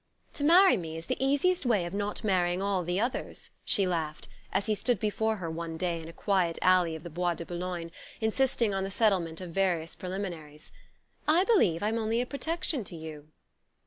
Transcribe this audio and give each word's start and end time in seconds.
"To 0.33 0.43
marry 0.43 0.77
me 0.77 0.97
is 0.97 1.05
the 1.05 1.23
easiest 1.23 1.63
way 1.63 1.85
of 1.85 1.93
not 1.93 2.23
marrying 2.23 2.59
all 2.59 2.83
the 2.83 2.99
others," 2.99 3.51
she 3.63 3.85
laughed, 3.85 4.27
as 4.51 4.65
he 4.65 4.73
stood 4.73 4.99
before 4.99 5.35
her 5.35 5.47
one 5.47 5.77
day 5.77 6.01
in 6.01 6.07
a 6.07 6.11
quiet 6.11 6.57
alley 6.59 6.95
of 6.95 7.03
the 7.03 7.11
Bois 7.11 7.35
de 7.35 7.45
Boulogne, 7.45 7.91
insisting 8.19 8.73
on 8.73 8.83
the 8.83 8.89
settlement 8.89 9.39
of 9.41 9.51
various 9.51 9.93
preliminaries. 9.93 10.71
"I 11.27 11.43
believe 11.43 11.83
I'm 11.83 11.99
only 11.99 12.19
a 12.19 12.25
protection 12.25 12.83
to 12.85 12.95
you." 12.95 13.27